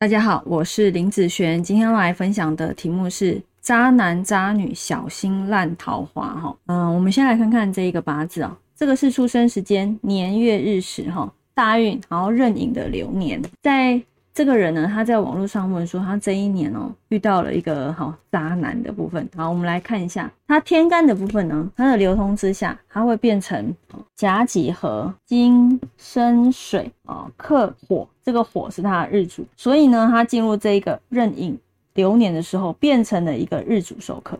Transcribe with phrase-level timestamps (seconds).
[0.00, 6.56] 大家好，我是林子璇，今天来分享的题目是渣男渣女小心烂桃花哈。
[6.66, 14.00] 嗯，我们先来看看这一个八字啊，这个是出生时间年月日时哈，大运然后壬寅的流年，在。
[14.38, 19.28] 这个人呢，他在网络上问说，他这一年哦遇到了一个好渣男的部分。
[19.34, 23.74] 好，我们来看一下他天干的部分呢，它的流通之下，它会变成
[24.14, 28.08] 甲己合金生水啊，克火。
[28.22, 31.58] 这个火是他的日主，所以呢，他进入这一个壬寅
[31.94, 34.38] 流年的时候，变成了一个日主受克。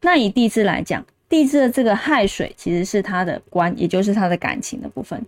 [0.00, 5.20] 那以地支来讲，地支的这个亥水其实是他的官，也就是他的感情的部分。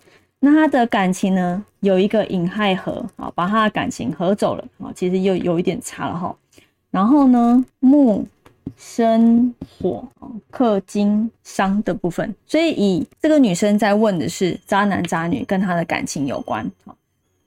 [0.47, 6.33] 那他的感情呢，有一个引亥合啊，把他的感情合走了啊，其实又有一点差了哈。
[6.93, 8.25] 然后呢，木
[8.77, 10.07] 生火
[10.53, 16.71] 克金伤的部分，所以以这个女生在问的是渣男渣女跟她的感情有关，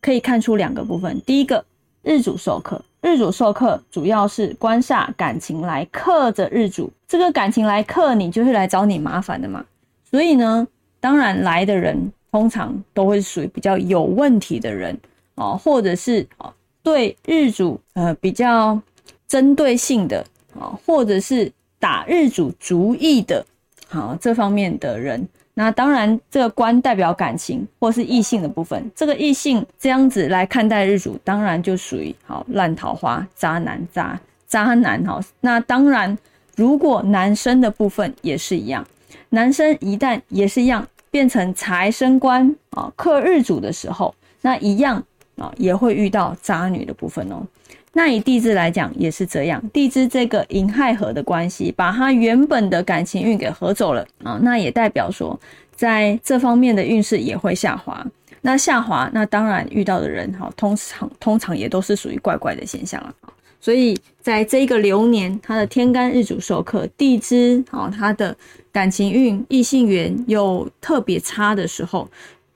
[0.01, 1.21] 可以看出两个部分。
[1.21, 1.63] 第一个，
[2.01, 9.63] 日主受克，日主受克主要是官煞感情来克着日主，这个感情来克你，就是来找你麻烦的嘛。
[10.03, 10.67] 所以呢，
[10.99, 12.11] 当然来的人。
[12.31, 14.97] 通常都会属于比较有问题的人
[15.35, 18.79] 哦，或者是哦对日主呃比较
[19.27, 20.25] 针对性的
[20.59, 23.45] 啊，或者是打日主主意的，
[23.87, 25.27] 好这方面的人。
[25.53, 35.19] 那当然，这个官代表感情或是异性的部分，这个异性这样子来看待日主，当然就属于好烂桃花、渣男、渣渣男哈。
[35.41, 36.17] 那当然，
[36.55, 38.87] 如果男生的部分也是一样，
[39.29, 40.87] 男生一旦也是一样。
[41.11, 45.03] 变成财生官啊，克日主的时候，那一样
[45.37, 47.45] 啊，也会遇到渣女的部分哦。
[47.93, 55.37] 那以地支来讲也是这样，地支这个寅亥合的关系，把他原本的感情运给合走了啊，那也代表说，
[55.75, 58.05] 在这方面的运势也会下滑。
[58.41, 63.13] 那下滑，那当然遇到的人哈，通常通常也都是属于怪怪的现象了。
[63.59, 68.33] 所以在这个流年，他的天干日主受克，地支啊，他的
[68.79, 72.09] 感情运、异性缘有特别差的时候，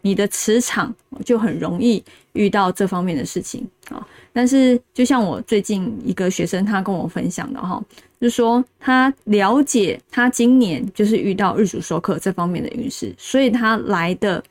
[0.03, 0.95] 你的磁场
[1.25, 2.01] 就很容易
[2.31, 4.07] 遇到这方面的事情啊。
[4.31, 7.83] 但是，就像我最近一个学生他跟我分享的哈，
[8.21, 14.41] 就说他了解他今年就是遇到日主受克这方面的运势，所以他来的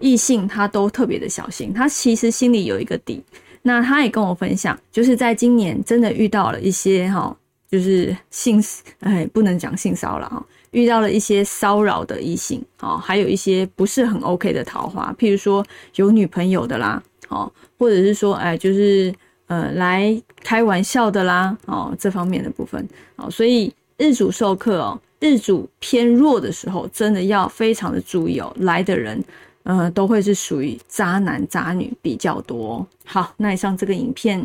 [0.00, 3.22] 异性他都特别的小心，他其实心里有一个底。
[3.60, 7.36] 那他也跟我分享，就是在今年真的遇到了一些哈，
[7.72, 8.62] 就是性
[9.00, 19.10] 哎不能讲性骚扰哈，遇到了一些骚扰的异性哦，还有一些不是很 OK 的桃花，譬如说有女朋友的啦，哦，或者是说哎就是
[19.46, 29.24] 呃来开玩笑的啦，哦这方面的部分哦，所以日主授课哦，日主偏弱的时候，真的要非常的注意哦，来的人。
[29.64, 32.84] 呃，都会是属于渣男渣女比较多。
[33.04, 34.44] 好，那以上这个影片